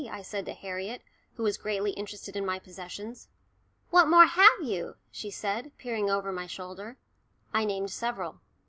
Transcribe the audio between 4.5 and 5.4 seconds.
you?" she